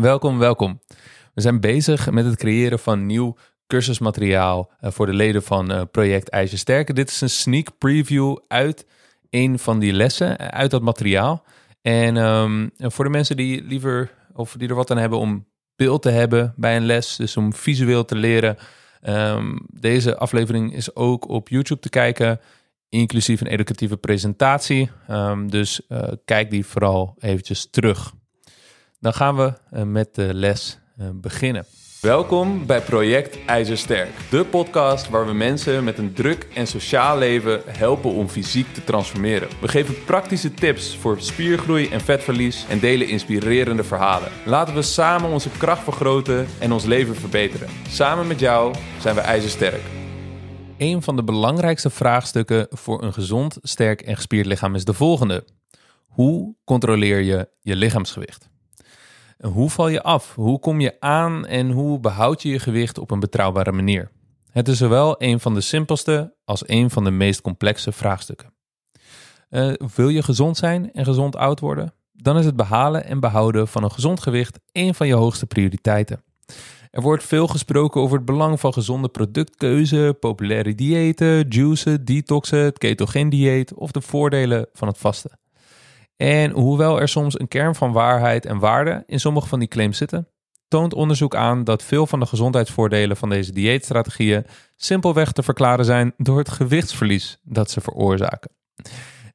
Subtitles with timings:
[0.00, 0.80] Welkom, welkom.
[1.34, 5.82] We zijn bezig met het creëren van nieuw cursusmateriaal eh, voor de leden van uh,
[5.90, 6.94] Project IJzer Sterker.
[6.94, 8.86] Dit is een sneak preview uit
[9.30, 11.44] een van die lessen, eh, uit dat materiaal.
[11.82, 16.02] En um, voor de mensen die liever of die er wat aan hebben om beeld
[16.02, 18.56] te hebben bij een les, dus om visueel te leren.
[19.02, 22.40] Um, deze aflevering is ook op YouTube te kijken,
[22.88, 24.90] inclusief een educatieve presentatie.
[25.10, 25.80] Um, dus
[26.24, 28.16] kijk die vooral eventjes terug.
[29.00, 31.64] Dan gaan we uh, met de les uh, beginnen.
[32.00, 37.62] Welkom bij Project IJzersterk, de podcast waar we mensen met een druk en sociaal leven
[37.66, 39.48] helpen om fysiek te transformeren.
[39.60, 44.28] We geven praktische tips voor spiergroei en vetverlies en delen inspirerende verhalen.
[44.44, 47.68] Laten we samen onze kracht vergroten en ons leven verbeteren.
[47.88, 49.82] Samen met jou zijn we IJzersterk.
[50.78, 55.44] Een van de belangrijkste vraagstukken voor een gezond, sterk en gespierd lichaam is de volgende:
[56.06, 58.48] hoe controleer je je lichaamsgewicht?
[59.38, 60.34] Hoe val je af?
[60.34, 64.10] Hoe kom je aan en hoe behoud je je gewicht op een betrouwbare manier?
[64.50, 68.52] Het is zowel een van de simpelste als een van de meest complexe vraagstukken.
[69.50, 71.92] Uh, wil je gezond zijn en gezond oud worden?
[72.12, 76.22] Dan is het behalen en behouden van een gezond gewicht een van je hoogste prioriteiten.
[76.90, 82.78] Er wordt veel gesproken over het belang van gezonde productkeuze, populaire diëten, juicen, detoxen, het
[82.78, 85.38] ketogeen dieet of de voordelen van het vasten.
[86.18, 89.96] En hoewel er soms een kern van waarheid en waarde in sommige van die claims
[89.96, 90.28] zitten,
[90.68, 94.46] toont onderzoek aan dat veel van de gezondheidsvoordelen van deze dieetstrategieën
[94.76, 98.50] simpelweg te verklaren zijn door het gewichtsverlies dat ze veroorzaken.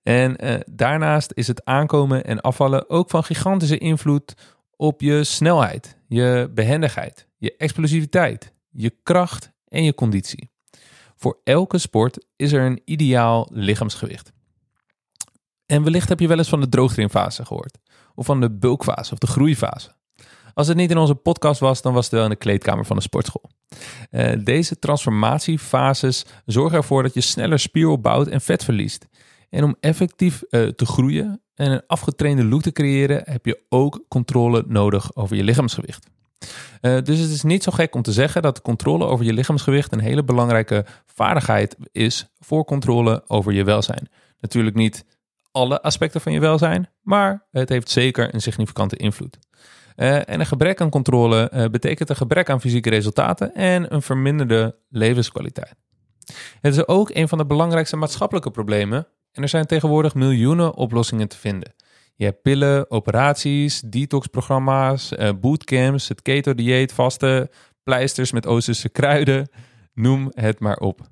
[0.03, 4.33] En eh, daarnaast is het aankomen en afvallen ook van gigantische invloed
[4.75, 10.51] op je snelheid, je behendigheid, je explosiviteit, je kracht en je conditie.
[11.15, 14.32] Voor elke sport is er een ideaal lichaamsgewicht.
[15.73, 17.77] En wellicht heb je wel eens van de droogtrainfase gehoord.
[18.15, 19.91] Of van de bulkfase of de groeifase.
[20.53, 22.95] Als het niet in onze podcast was, dan was het wel in de kleedkamer van
[22.95, 23.49] de sportschool.
[24.11, 29.07] Uh, deze transformatiefases zorgen ervoor dat je sneller spier opbouwt en vet verliest.
[29.49, 34.05] En om effectief uh, te groeien en een afgetrainde look te creëren, heb je ook
[34.07, 36.07] controle nodig over je lichaamsgewicht.
[36.81, 39.91] Uh, dus het is niet zo gek om te zeggen dat controle over je lichaamsgewicht
[39.91, 44.09] een hele belangrijke vaardigheid is voor controle over je welzijn.
[44.39, 45.05] Natuurlijk niet
[45.53, 49.37] alle aspecten van je welzijn, maar het heeft zeker een significante invloed.
[49.95, 54.01] Uh, en een gebrek aan controle uh, betekent een gebrek aan fysieke resultaten en een
[54.01, 55.75] verminderde levenskwaliteit.
[56.61, 61.27] Het is ook een van de belangrijkste maatschappelijke problemen en er zijn tegenwoordig miljoenen oplossingen
[61.27, 61.73] te vinden.
[62.15, 67.49] Je hebt pillen, operaties, detoxprogramma's, uh, bootcamps, het keto-dieet, vasten,
[67.83, 69.49] pleisters met Oosterse kruiden,
[69.93, 71.11] noem het maar op.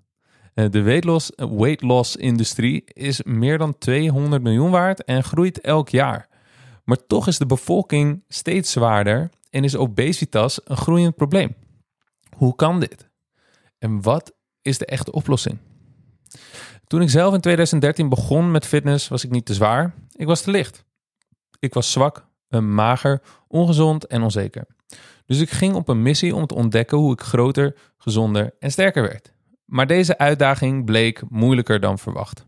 [0.53, 5.61] Eh, de weight loss, weight loss industrie is meer dan 200 miljoen waard en groeit
[5.61, 6.29] elk jaar.
[6.83, 11.55] Maar toch is de bevolking steeds zwaarder en is obesitas een groeiend probleem.
[12.35, 13.09] Hoe kan dit?
[13.77, 15.57] En wat is de echte oplossing?
[16.87, 19.93] Toen ik zelf in 2013 begon met fitness, was ik niet te zwaar.
[20.15, 20.85] Ik was te licht.
[21.59, 22.27] Ik was zwak,
[22.59, 24.65] mager, ongezond en onzeker.
[25.25, 29.01] Dus ik ging op een missie om te ontdekken hoe ik groter, gezonder en sterker
[29.01, 29.33] werd.
[29.71, 32.45] Maar deze uitdaging bleek moeilijker dan verwacht.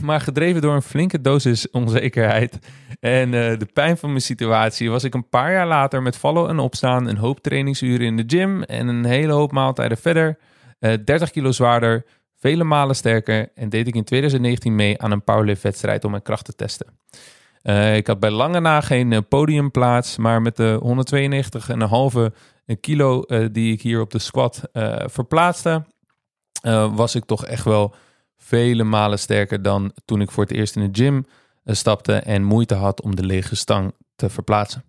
[0.00, 2.58] Maar gedreven door een flinke dosis onzekerheid
[3.00, 6.48] en uh, de pijn van mijn situatie, was ik een paar jaar later met vallen
[6.48, 10.38] en opstaan, een hoop trainingsuren in de gym en een hele hoop maaltijden verder,
[10.80, 12.04] uh, eh, 30 kilo zwaarder,
[12.38, 16.44] vele malen sterker en deed ik in 2019 mee aan een powerlift-wedstrijd om mijn kracht
[16.44, 16.86] te testen.
[17.94, 20.78] Ik had bij lange na geen podiumplaats, maar met de
[22.66, 24.62] 192,5 kilo die ik hier op de squat
[25.06, 25.84] verplaatste,
[26.64, 27.94] uh, was ik toch echt wel
[28.36, 31.26] vele malen sterker dan toen ik voor het eerst in de gym
[31.64, 34.84] uh, stapte en moeite had om de lege stang te verplaatsen.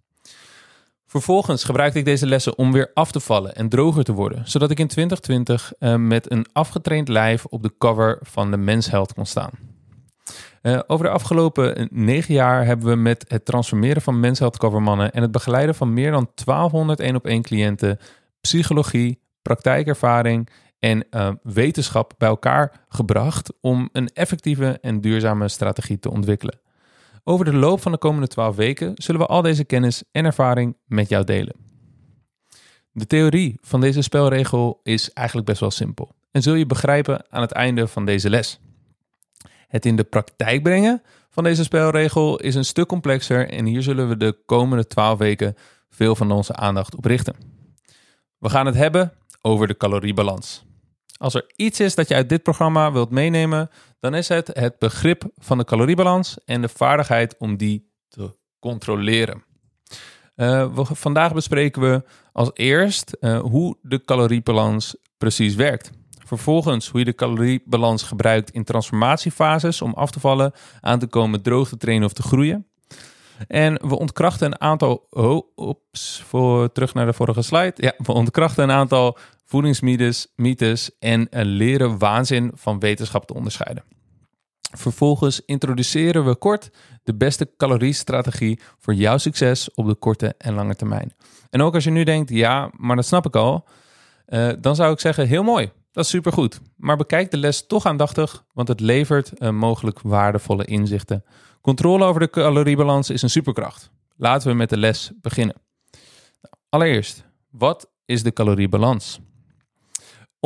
[1.06, 4.72] Vervolgens gebruikte ik deze lessen om weer af te vallen en droger te worden, zodat
[4.72, 9.14] ik in 2020 uh, met een afgetraind lijf op de cover van de Men's Health
[9.14, 9.52] kon staan.
[10.88, 14.64] Over de afgelopen negen jaar hebben we met het transformeren van Men's Health
[15.12, 18.00] en het begeleiden van meer dan 1200 één op één cliënten,
[18.42, 20.50] psychologie, praktijkervaring
[20.86, 26.60] en uh, wetenschap bij elkaar gebracht om een effectieve en duurzame strategie te ontwikkelen.
[27.24, 30.78] Over de loop van de komende 12 weken zullen we al deze kennis en ervaring
[30.86, 31.56] met jou delen.
[32.92, 37.42] De theorie van deze spelregel is eigenlijk best wel simpel en zul je begrijpen aan
[37.42, 38.60] het einde van deze les.
[39.68, 44.10] Het in de praktijk brengen van deze spelregel is een stuk complexer en hier zullen
[44.10, 45.56] we de komende 12 weken
[45.90, 47.36] veel van onze aandacht op richten.
[48.38, 50.65] We gaan het hebben over de caloriebalans.
[51.18, 53.70] Als er iets is dat je uit dit programma wilt meenemen,
[54.00, 59.44] dan is het het begrip van de caloriebalans en de vaardigheid om die te controleren.
[60.36, 65.92] We, vandaag bespreken we als eerst uh, hoe de caloriebalans precies werkt.
[66.26, 70.52] Vervolgens hoe je de caloriebalans gebruikt in transformatiefases om af te vallen,
[70.82, 72.68] aan te komen, droog te trainen of te groeien.
[73.48, 75.08] En we ontkrachten een aantal.
[75.10, 77.74] Oh, ops, voor, terug naar de vorige slide.
[77.76, 83.84] Ja, we ontkrachten een aantal voedingsmythes mythes en leren waanzin van wetenschap te onderscheiden.
[84.78, 86.70] Vervolgens introduceren we kort
[87.04, 91.14] de beste caloriestrategie voor jouw succes op de korte en lange termijn.
[91.50, 93.68] En ook als je nu denkt, ja, maar dat snap ik al,
[94.28, 96.60] uh, dan zou ik zeggen, heel mooi, dat is supergoed.
[96.78, 101.24] Maar bekijk de les toch aandachtig, want het levert uh, mogelijk waardevolle inzichten.
[101.62, 103.92] Controle over de caloriebalans is een superkracht.
[104.16, 105.56] Laten we met de les beginnen.
[106.42, 109.20] Nou, allereerst, wat is de caloriebalans?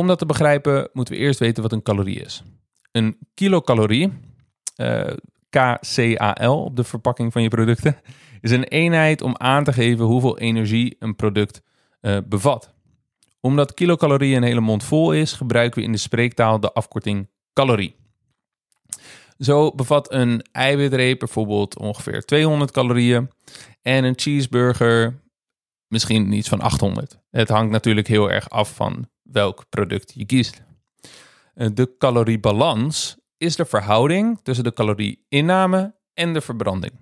[0.00, 2.42] Om dat te begrijpen moeten we eerst weten wat een calorie is.
[2.92, 4.12] Een kilocalorie,
[4.76, 5.12] eh,
[5.48, 7.96] KCAL op de verpakking van je producten,
[8.40, 11.62] is een eenheid om aan te geven hoeveel energie een product
[12.00, 12.74] uh, bevat.
[13.40, 17.94] Omdat kilocalorie een hele mond vol is, gebruiken we in de spreektaal de afkorting calorie.
[19.38, 23.30] Zo bevat een eiwitreep bijvoorbeeld ongeveer 200 calorieën
[23.82, 25.20] en een cheeseburger
[25.86, 27.18] misschien iets van 800.
[27.30, 30.62] Het hangt natuurlijk heel erg af van welk product je kiest.
[31.54, 36.92] Eh, de caloriebalans is de verhouding tussen de calorieinname en de verbranding.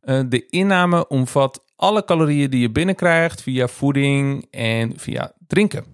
[0.00, 5.84] Eh, de inname omvat alle calorieën die je binnenkrijgt via voeding en via drinken.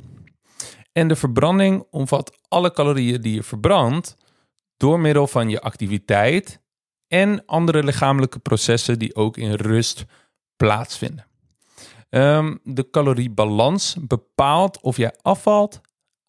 [0.93, 4.17] En de verbranding omvat alle calorieën die je verbrandt
[4.77, 6.61] door middel van je activiteit
[7.09, 10.05] en andere lichamelijke processen die ook in rust
[10.57, 11.27] plaatsvinden.
[12.11, 15.81] Um, de caloriebalans bepaalt of jij afvalt,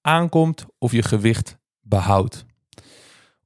[0.01, 2.45] aankomt of je gewicht behoudt.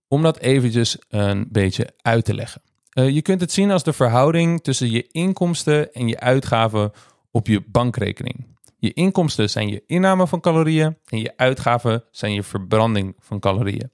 [0.07, 2.61] Om dat eventjes een beetje uit te leggen.
[2.93, 6.91] Uh, je kunt het zien als de verhouding tussen je inkomsten en je uitgaven
[7.31, 8.45] op je bankrekening.
[8.77, 13.91] Je inkomsten zijn je inname van calorieën en je uitgaven zijn je verbranding van calorieën.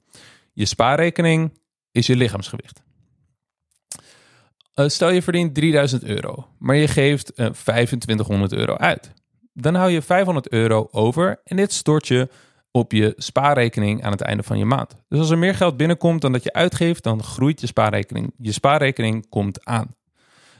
[0.53, 1.59] Je spaarrekening
[1.91, 2.83] is je lichaamsgewicht.
[4.79, 9.11] Uh, stel je verdient 3000 euro, maar je geeft uh, 2500 euro uit.
[9.53, 12.29] Dan hou je 500 euro over en dit stort je
[12.71, 14.95] op je spaarrekening aan het einde van je maand.
[15.09, 18.33] Dus als er meer geld binnenkomt dan dat je uitgeeft, dan groeit je spaarrekening.
[18.37, 19.95] Je spaarrekening komt aan.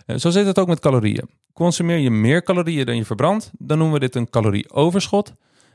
[0.06, 1.30] Uh, zo zit het ook met calorieën.
[1.54, 5.34] Consumeer je meer calorieën dan je verbrandt, dan noemen we dit een calorieoverschot.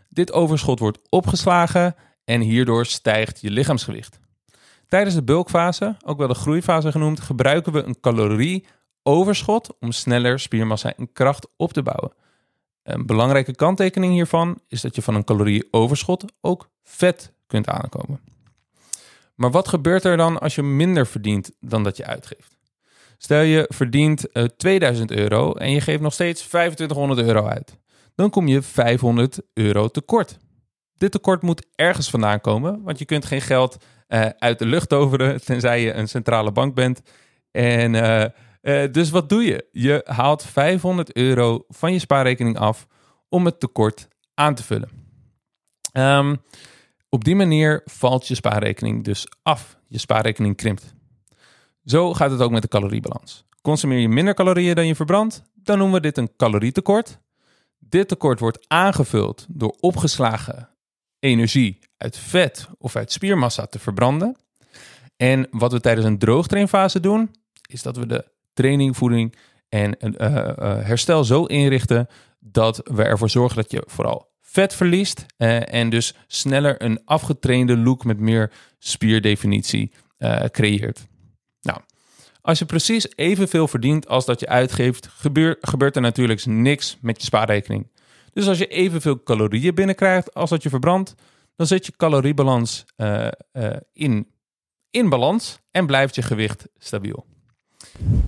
[0.09, 1.95] Dit overschot wordt opgeslagen
[2.25, 4.21] en hierdoor stijgt je lichaamsgewicht.
[4.93, 10.95] Tijdens de bulkfase, ook wel de groeifase genoemd, gebruiken we een calorieoverschot om sneller spiermassa
[10.97, 12.13] en kracht op te bouwen.
[12.83, 18.21] Een belangrijke kanttekening hiervan is dat je van een calorieoverschot ook vet kunt aankomen.
[19.35, 22.57] Maar wat gebeurt er dan als je minder verdient dan dat je uitgeeft?
[23.19, 27.79] Stel je verdient uh, eh, 2000 euro en je geeft nog steeds 2500 euro uit.
[28.15, 30.39] Dan kom je 500 euro tekort.
[31.03, 33.77] Dit tekort moet ergens vandaan komen, want je kunt geen geld
[34.09, 37.03] uh, uit de lucht toveren, tenzij je een centrale bank bent.
[37.51, 38.25] En uh,
[38.63, 39.67] uh, dus wat doe je?
[39.71, 42.87] Je haalt 500 euro van je spaarrekening af
[43.29, 44.89] om het tekort aan te vullen.
[45.93, 46.43] Um,
[47.09, 49.77] op die manier valt je spaarrekening dus af.
[49.89, 50.95] Je spaarrekening krimpt.
[51.85, 53.45] Zo gaat het ook met de caloriebalans.
[53.63, 57.19] Consumeer je minder calorieën dan je verbrandt, dan noemen we dit een calorietekort.
[57.79, 60.71] Dit tekort wordt aangevuld door opgeslagen
[61.23, 64.37] energie uit vet of uit spiermassa te verbranden.
[65.17, 67.31] En wat we tijdens een droogtrainfase doen,
[67.69, 69.37] is dat we de training, voeding
[69.69, 72.07] en uh, uh, herstel zo inrichten
[72.39, 78.05] dat we ervoor zorgen dat je vooral vet verliest en dus sneller een afgetrainde look
[78.05, 79.93] met meer spierdefinitie
[80.51, 81.07] creëert.
[81.61, 81.81] Nou,
[82.41, 87.17] als je precies evenveel verdient als dat je uitgeeft, gebeur, gebeurt er natuurlijk niks met
[87.21, 87.92] je spaarrekening.
[88.33, 91.15] Dus als je evenveel calorieën binnenkrijgt als dat je verbrandt,
[91.57, 94.27] dan zit je caloriebalans uh, uh, in,
[94.91, 97.27] in balans en blijft je gewicht stabiel.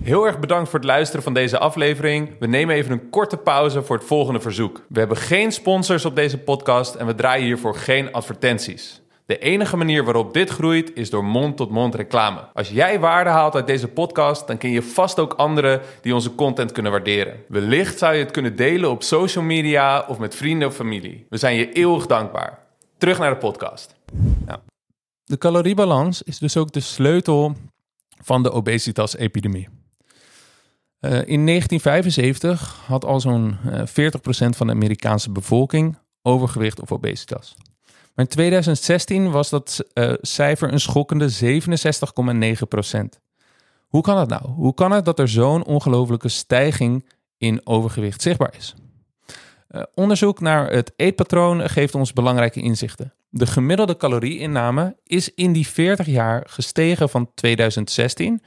[0.01, 2.39] Heel erg bedankt voor het luisteren van deze aflevering.
[2.39, 4.85] We nemen even een korte pauze voor het volgende verzoek.
[4.89, 9.01] We hebben geen sponsors op deze podcast en we draaien hiervoor geen advertenties.
[9.25, 12.47] De enige manier waarop dit groeit is door mond-tot-mond -mond reclame.
[12.53, 16.35] Als jij waarde haalt uit deze podcast, dan ken je vast ook anderen die onze
[16.35, 17.43] content kunnen waarderen.
[17.47, 21.25] Wellicht zou je het kunnen delen op social media of met vrienden of familie.
[21.29, 22.59] We zijn je eeuwig dankbaar.
[22.97, 23.95] Terug naar de podcast.
[25.23, 27.55] De caloriebalans is dus ook de sleutel
[28.23, 29.67] van de obesitas-epidemie.
[29.67, 36.91] Uh, in 1975 had al zo'n uh, eh, 40% van de Amerikaanse bevolking overgewicht of
[36.91, 37.55] obesitas.
[38.15, 43.21] Maar in 2016 was dat uh, cijfer een schokkende 67,9%.
[43.87, 44.47] Hoe kan dat nou?
[44.47, 47.05] Hoe kan het dat er zo'n ongelofelijke stijging
[47.37, 48.75] in overgewicht zichtbaar is.
[49.71, 53.13] Uh, onderzoek naar het eetpatroon geeft ons belangrijke inzichten.
[53.29, 58.41] De gemiddelde calorieinname is in die 40 jaar gestegen van 2016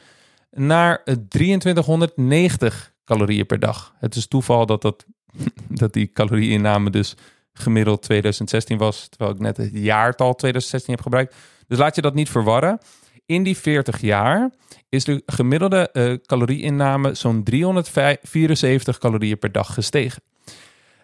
[0.51, 3.95] naar 2390 calorieën per dag.
[3.99, 5.05] Het is toeval dat, dat,
[5.81, 7.17] dat die calorieinname dus
[7.59, 11.35] gemiddeld 2016 was, terwijl ik net het jaartal 2016 heb gebruikt.
[11.67, 12.79] Dus laat je dat niet verwarren.
[13.27, 14.50] In die 40 jaar
[14.88, 20.23] is de gemiddelde uh, calorieinname zo'n 374 calorieën per dag gestegen.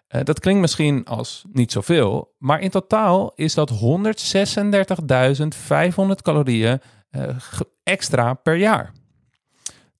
[0.08, 3.76] Uh, dat klinkt misschien als niet zoveel, maar in totaal is dat 136.500
[6.23, 6.80] calorieën
[7.11, 7.28] uh,
[7.82, 8.92] extra per jaar.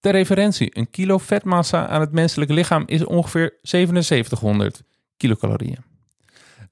[0.01, 4.83] Ter referentie, een kilo vetmassa aan het menselijke lichaam is ongeveer 7700
[5.17, 5.94] kilocalorieën.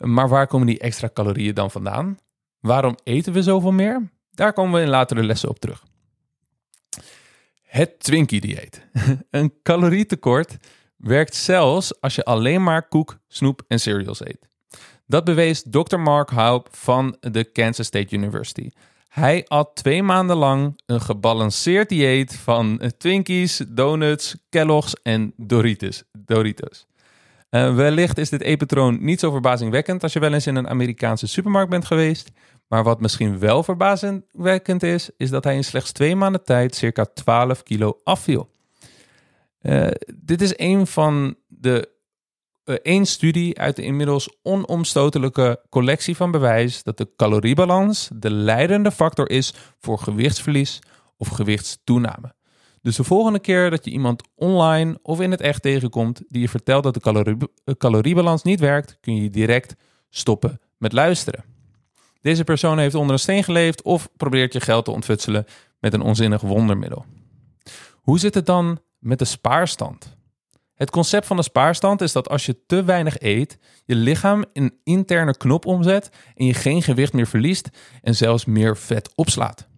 [0.03, 2.19] Maar waar komen die extra calorieën dan vandaan?
[2.61, 4.11] Waarom eten we zoveel meer?
[4.31, 5.85] Daar komen we in latere lessen op terug.
[7.63, 8.87] Het Twinkie-dieet.
[9.31, 10.57] Een calorietekort
[10.97, 14.49] werkt zelfs als je alleen maar koek, snoep en cereals eet.
[15.07, 15.99] Dat bewees Dr.
[15.99, 18.71] Mark Haupt van de Kansas State University.
[19.09, 26.03] Hij at twee maanden lang een gebalanceerd dieet van Twinkies, donuts, Kellogg's en Doritos.
[26.13, 26.87] Doritos.
[27.55, 31.27] Uh, wellicht is dit eetpatroon niet zo verbazingwekkend als je wel eens in een Amerikaanse
[31.27, 32.31] supermarkt bent geweest.
[32.69, 37.05] Maar wat misschien wel verbazingwekkend is, is dat hij in slechts twee maanden tijd circa
[37.15, 38.51] 12 kilo afviel.
[39.63, 41.89] Uh, dit is een van de
[42.65, 48.91] uh, één studie uit de inmiddels onomstotelijke collectie van bewijs dat de caloriebalans de leidende
[48.91, 50.79] factor is voor gewichtsverlies
[51.17, 52.35] of gewichtstoename.
[52.83, 56.49] Dus de volgende keer dat je iemand online of in het echt tegenkomt die je
[56.49, 59.75] vertelt dat de calorie, eh, caloriebalans niet werkt, kun je direct
[60.11, 61.45] stoppen met luisteren.
[62.21, 65.47] Deze persoon heeft onder een steen geleefd of probeert je geld te ontfutselen
[65.79, 67.05] met een onzinnig wondermiddel.
[67.95, 70.17] Hoe zit het dan met de spaarstand?
[70.75, 74.75] Het concept van de spaarstand is dat als je te weinig eet, je lichaam een
[74.85, 77.69] interne knop omzet en je geen gewicht meer verliest
[78.01, 79.69] en zelfs meer vet opslaat.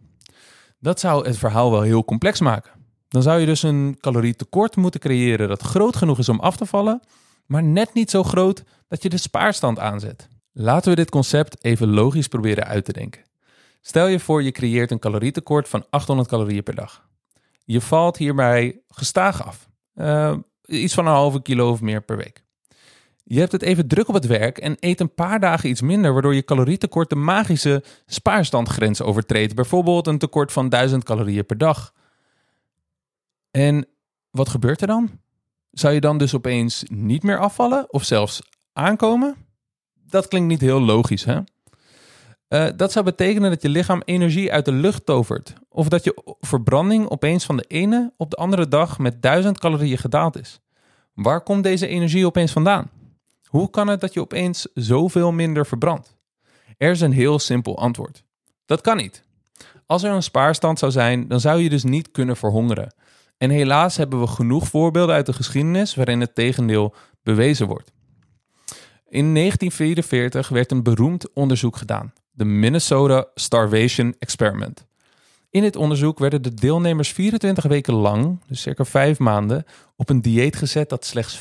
[0.79, 2.84] Dat zou het verhaal wel heel complex maken.
[3.15, 6.67] Dan zou je dus een calorietekort moeten creëren dat groot genoeg is om af te
[6.67, 7.01] vallen,
[7.47, 10.29] maar net niet zo groot dat je de spaarstand aanzet.
[10.53, 13.23] Laten we dit concept even logisch proberen uit te denken.
[13.81, 17.09] Stel je voor je creëert een calorietekort van 800 calorieën per dag.
[17.65, 19.69] Je valt hierbij gestaag af.
[19.95, 22.45] Uh, iets van een halve kilo of meer per week.
[23.25, 26.13] Je hebt het even druk op het werk en eet een paar dagen iets minder,
[26.13, 29.55] waardoor je calorietekort de magische spaarstandgrens overtreedt.
[29.55, 31.93] Bijvoorbeeld een tekort van 1000 calorieën per dag.
[33.57, 33.87] En
[34.31, 35.11] wat gebeurt er dan?
[35.71, 38.43] Zou je dan dus opeens niet meer afvallen of zelfs
[38.73, 39.37] aankomen?
[39.95, 41.41] Dat klinkt niet heel logisch, hè?
[42.49, 45.55] Uh, dat zou betekenen dat je lichaam energie uit de lucht tovert.
[45.69, 49.99] Of dat je verbranding opeens van de ene op de andere dag met 1000 calorieën
[49.99, 50.61] gedaald is.
[51.13, 52.91] Waar komt deze energie opeens vandaan?
[53.47, 56.17] Hoe kan het dat je opeens zoveel minder verbrandt?
[56.77, 58.25] Er is een heel simpel antwoord.
[58.67, 59.25] Dat kan niet.
[59.87, 62.95] Als er een spaarstand zou zijn, dan zou je dus niet kunnen verhongeren.
[63.39, 67.93] En helaas hebben we genoeg voorbeelden uit de geschiedenis waarin het tegendeel bewezen wordt.
[69.09, 74.87] In 1944 werd een beroemd onderzoek gedaan, de Minnesota Starvation Experiment.
[75.51, 79.65] In dit onderzoek werden de deelnemers 24 weken lang, dus circa 5 maanden,
[79.97, 81.41] op een dieet gezet dat slechts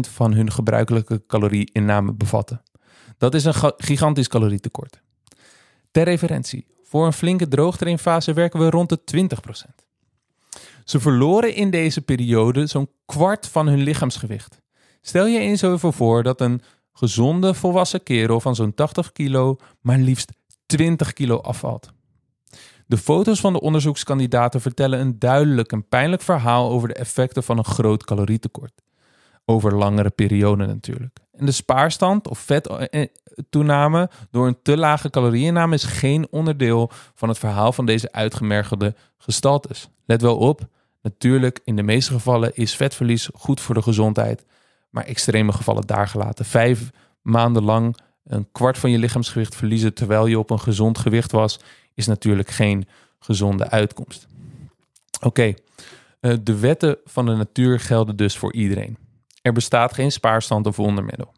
[0.00, 2.62] van hun gebruikelijke calorieinname bevatte.
[3.18, 5.00] Dat is een gigantisch calorietekort.
[5.90, 9.28] Ter referentie, voor een flinke droogtrainfase werken we rond de
[9.78, 9.83] 20%.
[10.84, 14.62] Ze verloren in deze periode zo'n kwart van hun lichaamsgewicht.
[15.00, 16.62] Stel je eens even voor dat een
[16.92, 20.32] gezonde volwassen kerel van zo'n 80 kilo maar liefst
[20.66, 21.92] 20 kilo afvalt.
[22.86, 27.58] De foto's van de onderzoekskandidaten vertellen een duidelijk en pijnlijk verhaal over de effecten van
[27.58, 28.82] een groot calorietekort.
[29.44, 31.18] Over langere perioden natuurlijk.
[31.36, 37.38] En de spaarstand of vettoename door een te lage calorieinname is geen onderdeel van het
[37.38, 39.88] verhaal van deze uitgemergelde gestaltes.
[40.04, 40.68] Let wel op,
[41.02, 44.44] natuurlijk in de meeste gevallen is vetverlies goed voor de gezondheid,
[44.90, 46.44] maar extreme gevallen daar gelaten.
[46.44, 46.90] Vijf
[47.22, 51.60] maanden lang een kwart van je lichaamsgewicht verliezen terwijl je op een gezond gewicht was,
[51.94, 52.88] is natuurlijk geen
[53.18, 54.26] gezonde uitkomst.
[55.20, 55.54] Oké,
[56.20, 59.03] eh, de wetten van de natuur gelden dus voor iedereen.
[59.44, 61.34] Er bestaat geen spaarstand of wondermiddel.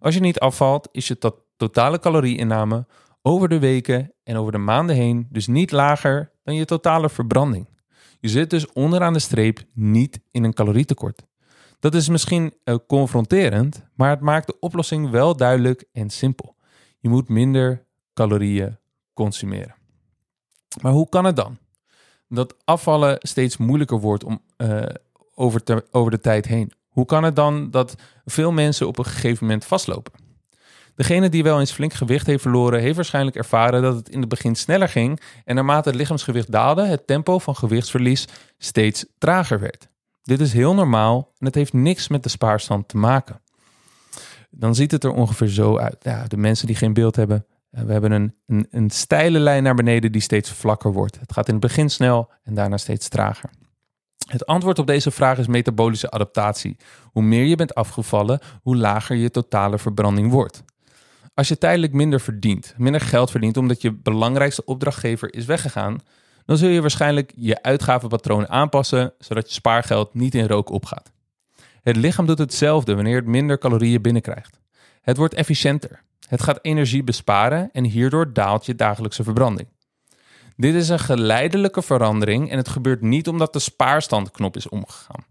[0.00, 2.86] Als je niet afvalt, is je totale calorieinname
[3.22, 7.68] over de weken en over de maanden heen dus niet lager dan je totale verbranding.
[8.20, 11.22] Je zit dus onderaan de streep niet in een calorietekort.
[11.78, 16.56] Dat is misschien uh, confronterend, maar het maakt de oplossing wel duidelijk en simpel.
[16.98, 17.84] Je moet minder
[18.14, 18.78] calorieën
[19.14, 19.74] consumeren.
[20.82, 21.58] Maar hoe kan het dan?
[22.28, 24.82] Dat afvallen steeds moeilijker wordt om, uh,
[25.34, 26.72] over, over de tijd heen.
[26.98, 30.12] Hoe kan het dan dat veel mensen op een gegeven moment vastlopen?
[30.94, 34.28] Degene die wel eens flink gewicht heeft verloren, heeft waarschijnlijk ervaren dat het in het
[34.28, 39.88] begin sneller ging en naarmate het lichaamsgewicht daalde, het tempo van gewichtsverlies steeds trager werd.
[40.22, 43.40] Dit is heel normaal en het heeft niks met de spaarstand te maken.
[44.50, 46.30] Dan ziet het er ongeveer zo uit.
[46.30, 49.74] De mensen die geen beeld hebben, eh, we hebben een, een, een steile lijn naar
[49.74, 51.20] beneden die steeds vlakker wordt.
[51.20, 53.50] Het gaat in het begin snel en daarna steeds trager.
[54.26, 56.76] Het antwoord op deze vraag is metabolische adaptatie.
[57.12, 60.62] Hoe meer je bent afgevallen, hoe lager je totale verbranding wordt.
[61.34, 65.98] Als je tijdelijk minder verdient, minder geld verdient omdat je belangrijkste opdrachtgever is weggegaan,
[66.44, 71.12] dan zul je waarschijnlijk je uitgavenpatroon aanpassen zodat je spaargeld niet in rook opgaat.
[71.82, 74.60] Het lichaam doet hetzelfde wanneer het minder calorieën binnenkrijgt.
[75.02, 76.02] Het wordt efficiënter.
[76.28, 79.68] Het gaat energie besparen en hierdoor daalt je dagelijkse verbranding.
[80.60, 85.24] Dit is een geleidelijke verandering en het gebeurt niet omdat de spaarstandknop is omgegaan.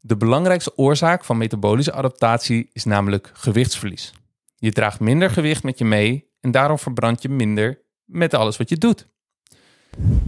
[0.00, 4.12] De belangrijkste oorzaak van metabolische adaptatie is namelijk gewichtsverlies.
[4.56, 8.68] Je draagt minder gewicht met je mee en daarom verbrand je minder met alles wat
[8.68, 9.08] je doet.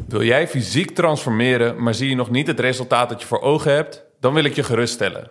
[0.09, 3.73] Wil jij fysiek transformeren, maar zie je nog niet het resultaat dat je voor ogen
[3.73, 4.05] hebt?
[4.21, 5.31] Dan wil ik je geruststellen.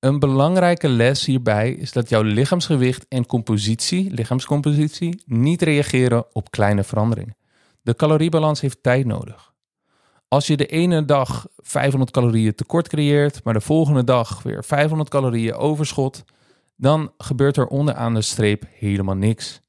[0.00, 6.84] Een belangrijke les hierbij is dat jouw lichaamsgewicht en compositie, lichaamscompositie, niet reageren op kleine
[6.84, 7.36] veranderingen.
[7.82, 9.52] De caloriebalans heeft tijd nodig.
[10.28, 15.10] Als je de ene dag 500 calorieën tekort creëert, maar de volgende dag weer 500
[15.10, 16.24] calorieën overschot,
[16.76, 19.60] dan gebeurt er onderaan de streep helemaal niks.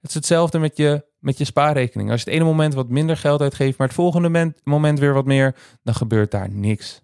[0.00, 2.10] Het is hetzelfde met je, met je spaarrekening.
[2.10, 5.14] Als je het ene moment wat minder geld uitgeeft, maar het volgende moment, moment weer
[5.14, 7.02] wat meer, dan gebeurt daar niks.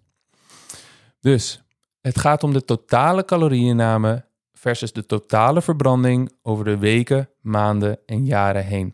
[1.19, 1.62] Dus
[2.03, 8.25] het gaat om de totale calorieinname versus de totale verbranding over de weken, maanden en
[8.25, 8.93] jaren heen.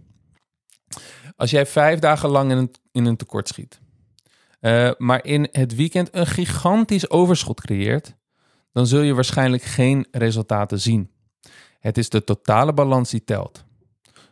[1.36, 3.80] Als jij vijf dagen lang in een, tekort schiet,
[4.62, 8.16] uh, maar in het weekend een gigantisch overschot creëert,
[8.72, 11.12] dan zul je waarschijnlijk geen resultaten zien.
[11.80, 13.66] Het is de totale balans die telt.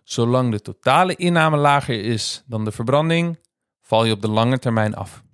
[0.03, 3.39] Zolang de totale inname lager is dan de verbranding,
[3.81, 5.25] val je op de lange termijn af.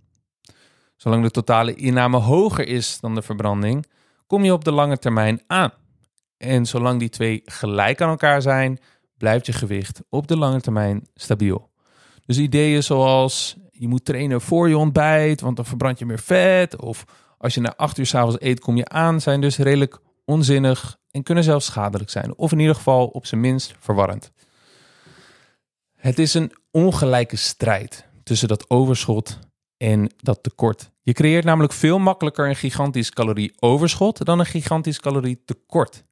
[1.04, 3.86] Zolang de totale inname hoger is dan de verbranding,
[4.28, 5.72] kom je op de lange termijn aan.
[6.38, 8.80] En zolang die twee gelijk aan elkaar zijn,
[9.18, 11.70] blijft je gewicht op de lange termijn stabiel.
[12.26, 16.82] Dus ideeën zoals je moet trainen voor je ontbijt, want dan verbrand je meer vet.
[16.82, 17.06] Of
[17.38, 21.24] als je na acht uur s'avonds eet, kom je aan, zijn dus redelijk onzinnig en
[21.24, 22.38] kunnen zelfs schadelijk zijn.
[22.38, 24.32] Of in ieder geval op zijn minst verwarrend.
[25.96, 29.39] Het is een ongelijke strijd tussen dat overschot
[29.84, 30.91] en dat tekort.
[31.02, 36.04] Je creëert namelijk veel makkelijker een gigantisch calorieoverschot dan een gigantisch calorietekort.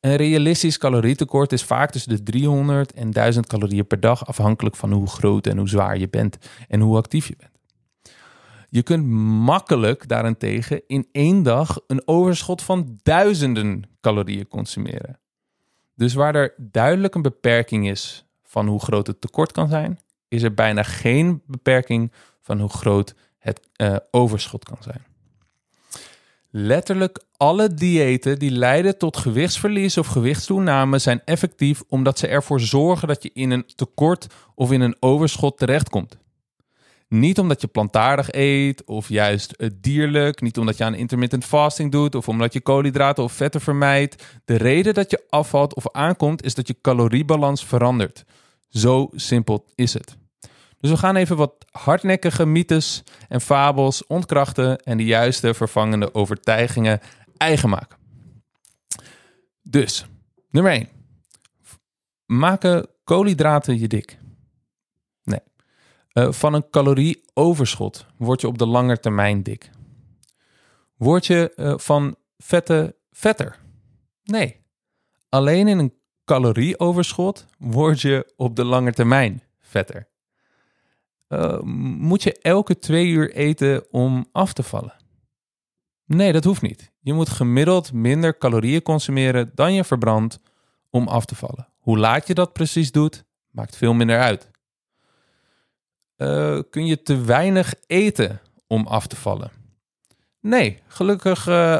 [0.00, 4.92] Een realistisch calorietekort is vaak tussen de 300 en 1000 calorieën per dag, afhankelijk van
[4.92, 7.58] hoe groot en hoe zwaar je bent en hoe actief je bent.
[8.68, 9.06] Je kunt
[9.44, 15.18] makkelijk daarentegen in één dag een overschot van duizenden calorieën consumeren.
[15.94, 20.42] Dus waar er duidelijk een beperking is van hoe groot het tekort kan zijn, is
[20.42, 22.12] er bijna geen beperking
[22.50, 25.04] van hoe groot het uh, overschot kan zijn.
[26.50, 33.08] Letterlijk alle diëten die leiden tot gewichtsverlies of gewichtstoename zijn effectief omdat ze ervoor zorgen
[33.08, 36.18] dat je in een tekort of in een overschot terechtkomt.
[37.08, 42.14] Niet omdat je plantaardig eet of juist dierlijk, niet omdat je aan intermittent fasting doet
[42.14, 44.24] of omdat je koolhydraten of vetten vermijdt.
[44.44, 48.24] De reden dat je afvalt of aankomt is dat je caloriebalans verandert.
[48.68, 50.19] Zo simpel is het.
[50.80, 57.00] Dus we gaan even wat hardnekkige mythes en fabels ontkrachten en de juiste vervangende overtuigingen
[57.36, 57.98] eigen maken.
[59.62, 60.06] Dus,
[60.50, 60.88] nummer 1.
[62.26, 64.18] Maken koolhydraten je dik?
[65.22, 65.40] Nee.
[66.12, 69.70] Uh, van een calorieoverschot word je op de lange termijn dik.
[70.96, 73.58] Word je uh, van vetten vetter?
[74.22, 74.64] Nee.
[75.28, 80.08] Alleen in een calorieoverschot word je op de lange termijn vetter.
[81.32, 81.60] Uh,
[81.98, 84.94] moet je elke twee uur eten om af te vallen?
[86.04, 86.92] Nee, dat hoeft niet.
[87.00, 90.40] Je moet gemiddeld minder calorieën consumeren dan je verbrandt
[90.90, 91.68] om af te vallen.
[91.78, 94.50] Hoe laat je dat precies doet, maakt veel minder uit.
[96.16, 99.50] Uh, kun je te weinig eten om af te vallen?
[100.40, 101.78] Nee, gelukkig uh,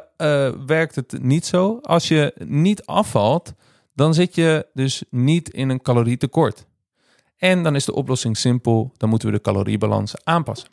[0.67, 1.79] werkt het niet zo.
[1.83, 3.55] Als je niet afvalt,
[3.95, 6.67] dan zit je dus niet in een calorietekort.
[7.41, 10.69] En dan is de oplossing simpel, dan moeten we de caloriebalans aanpassen.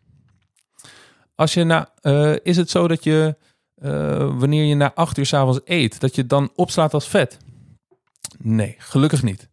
[1.35, 3.35] Als je na, uh, is het zo dat je
[3.83, 3.91] uh,
[4.39, 7.37] wanneer je na acht uur s'avonds eet, dat je dan opslaat als vet?
[8.37, 9.49] Nee, gelukkig niet.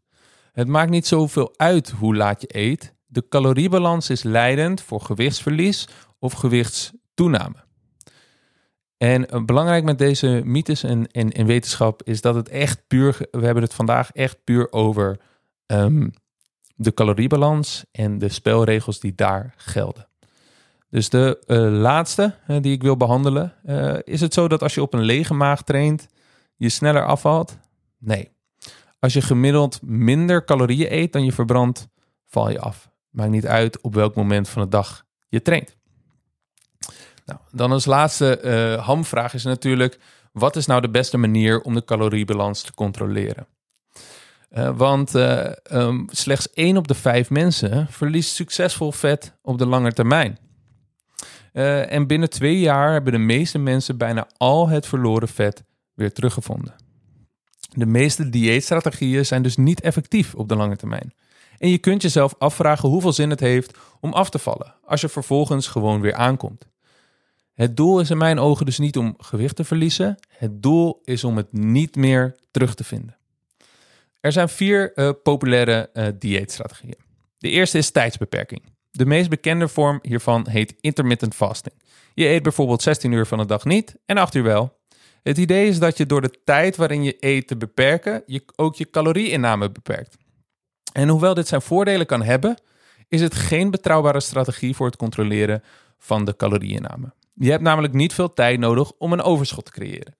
[0.52, 2.94] Het maakt niet zoveel uit hoe laat je eet.
[3.06, 7.56] De caloriebalans is leidend voor gewichtsverlies of gewichtstoename.
[8.96, 13.16] En eh, belangrijk met deze mythes en, en, en, wetenschap is dat het echt puur,
[13.30, 15.20] we hebben het vandaag echt puur over
[15.66, 16.12] um,
[16.74, 20.08] de caloriebalans en de spelregels die daar gelden.
[20.90, 24.74] Dus de uh, laatste uh, die ik wil behandelen, uh, is het zo dat als
[24.74, 26.08] je op een lege maag traint,
[26.56, 27.58] je sneller afvalt?
[27.98, 28.30] Nee.
[28.98, 31.88] Als je gemiddeld minder calorieën eet dan je verbrandt,
[32.26, 32.90] val je af.
[33.10, 35.76] Maakt niet uit op welk moment van de dag je traint.
[37.26, 39.98] Nou, dan als laatste hamvraag is natuurlijk:
[40.32, 43.46] wat is nou de beste manier om de caloriebalans te controleren?
[44.54, 49.66] Uh, want uh, um, slechts 1 op de 5 mensen verliest succesvol vet op de
[49.66, 50.38] lange termijn.
[51.52, 55.64] en binnen twee jaar hebben de meeste mensen bijna al het verloren vet
[55.94, 56.74] weer teruggevonden.
[57.70, 61.14] De meeste dieetstrategieën zijn dus niet effectief op de lange termijn.
[61.58, 65.08] En je kunt jezelf afvragen hoeveel zin het heeft om af te vallen als je
[65.08, 66.66] vervolgens gewoon weer aankomt.
[67.54, 70.18] Het doel is in mijn ogen dus niet om gewicht te verliezen.
[70.28, 73.16] Het doel is om het niet meer terug te vinden.
[74.24, 76.96] Er zijn vier uh, populaire uh, dieetstrategieën.
[77.38, 78.62] De eerste is tijdsbeperking.
[78.90, 81.74] De meest bekende vorm hiervan heet intermittent fasting.
[82.14, 84.78] Je eet bijvoorbeeld 16 uur van de dag niet en 8 uur wel.
[85.22, 88.74] Het idee is dat je door de tijd waarin je eet te beperken, je ook
[88.74, 90.16] je calorieinname beperkt.
[90.92, 92.58] En hoewel dit zijn voordelen kan hebben,
[93.08, 95.62] is het geen betrouwbare strategie voor het controleren
[95.98, 97.12] van de calorieinname.
[97.34, 100.14] Je hebt namelijk niet veel tijd nodig om een overschot te creëren.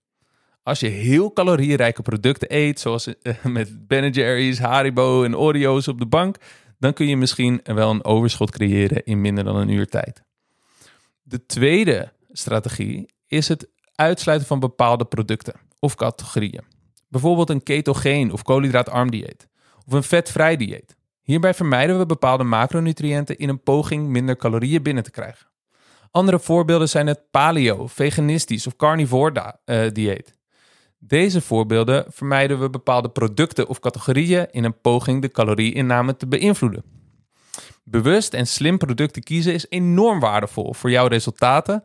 [0.64, 5.98] Als je heel calorierijke producten eet, zoals eh, met Ben Jerry's, Haribo en Oreo's op
[5.98, 6.36] de bank,
[6.78, 10.22] dan kun je misschien wel een overschot creëren in minder dan een uur tijd.
[11.22, 16.64] De tweede strategie is het uitsluiten van bepaalde producten of categorieën.
[17.08, 19.48] Bijvoorbeeld een ketogeen of koolhydraatarm dieet
[19.86, 20.96] of een vetvrij dieet.
[21.22, 25.46] Hierbij vermijden we bepaalde macronutriënten in een poging minder calorieën binnen te krijgen.
[26.10, 30.34] Andere voorbeelden zijn het paleo, veganistisch of carnivore uh, dieet.
[31.06, 36.84] Deze voorbeelden vermijden we bepaalde producten of categorieën in een poging de calorieinname te beïnvloeden.
[37.82, 41.82] Bewust en slim producten kiezen is enorm waardevol voor jouw resultaten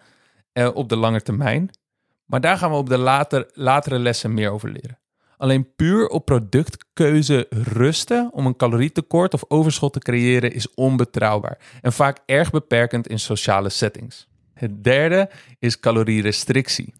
[0.53, 1.69] uh, op de lange termijn.
[2.25, 4.99] Maar daar gaan we op de later, latere lessen meer over leren.
[5.37, 11.93] Alleen puur op productkeuze rusten om een calorietekort of overschot te creëren is onbetrouwbaar en
[11.93, 14.27] vaak erg beperkend in sociale settings.
[14.53, 15.29] Het derde
[15.59, 16.93] is calorierestrictie.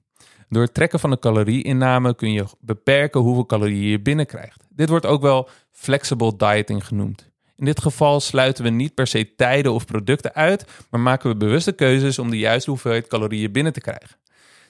[0.49, 4.63] Door het trekken van de calorieinname kun je beperken hoeveel calorieën je binnenkrijgt.
[4.69, 7.29] Dit wordt ook wel flexible dieting genoemd.
[7.55, 11.35] In dit geval sluiten we niet per se tijden of producten uit, maar maken we
[11.35, 14.17] bewuste keuzes om de juiste hoeveelheid calorieën binnen te krijgen.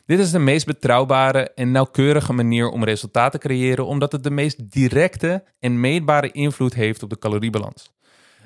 [0.06, 4.32] Dit is de meest betrouwbare en nauwkeurige manier om resultaten te creëren, omdat het de
[4.32, 7.92] meest directe en meetbare invloed heeft op de caloriebalans.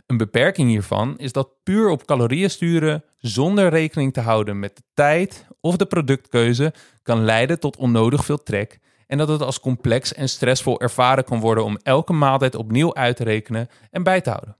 [0.05, 4.83] Een beperking hiervan is dat puur op calorieën sturen zonder rekening te houden met de
[4.93, 10.13] tijd of de productkeuze kan leiden tot onnodig veel trek en dat het als complex
[10.13, 14.29] en stressvol ervaren kan worden om elke maaltijd opnieuw uit te rekenen en bij te
[14.29, 14.57] houden.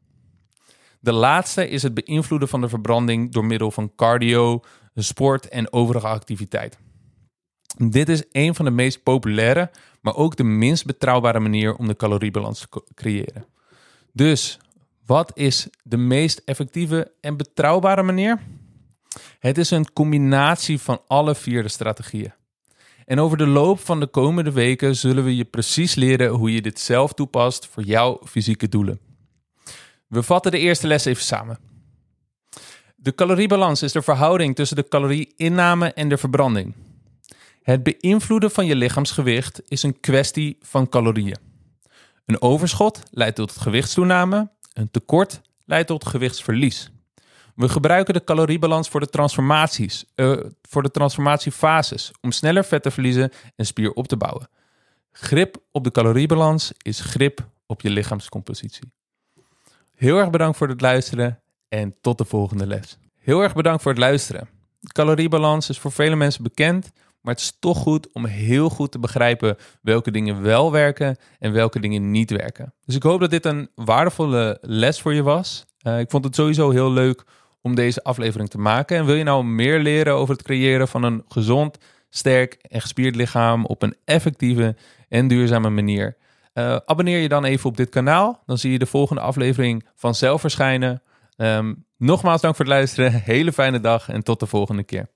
[1.00, 4.60] De laatste is het beïnvloeden van de verbranding door middel van cardio,
[4.96, 6.78] sport en overige activiteit.
[7.78, 11.96] Dit is een van de meest populaire, maar ook de minst betrouwbare manier om de
[11.96, 13.46] caloriebalans te creëren.
[14.12, 14.60] Dus
[15.06, 18.40] wat is de meest effectieve en betrouwbare manier?
[19.40, 22.34] Het is een combinatie van alle vier de strategieën.
[23.06, 26.62] En over de loop van de komende weken zullen we je precies leren hoe je
[26.62, 29.00] dit zelf toepast voor jouw fysieke doelen.
[30.08, 31.58] We vatten de eerste les even samen.
[32.96, 36.74] De caloriebalans is de verhouding tussen de calorieinname en de verbranding.
[37.62, 41.38] Het beïnvloeden van je lichaamsgewicht is een kwestie van calorieën.
[42.26, 46.92] Een overschot leidt tot gewichtstoename, een tekort leidt tot gewichtsverlies.
[47.56, 52.92] We gebruiken de caloriebalans voor de transformaties, uh, voor de transformatiefases, om sneller vet te
[52.92, 54.50] verliezen en spier op te bouwen.
[55.12, 58.92] Grip op de caloriebalans is grip op je lichaamscompositie.
[59.96, 62.98] Heel erg bedankt voor het luisteren en tot de volgende les.
[63.18, 64.50] Heel erg bedankt voor het luisteren.
[64.80, 66.92] De caloriebalans is voor vele mensen bekend,
[67.24, 71.52] maar het is toch goed om heel goed te begrijpen welke dingen wel werken en
[71.52, 72.74] welke dingen niet werken.
[72.86, 75.66] Dus ik hoop dat dit een waardevolle les voor je was.
[75.88, 77.24] Uh, ik vond het sowieso heel leuk
[77.62, 78.98] om deze aflevering te maken.
[78.98, 81.78] En wil je nou meer leren over het creëren van een gezond,
[82.10, 84.76] sterk en gespierd lichaam op een effectieve
[85.10, 86.18] en duurzame manier?
[86.54, 88.42] Uh, abonneer je dan even op dit kanaal.
[88.46, 91.02] Dan zie je de volgende aflevering vanzelf verschijnen.
[91.38, 93.12] Um, nogmaals dank voor het luisteren.
[93.12, 95.13] Hele fijne dag en tot de volgende keer.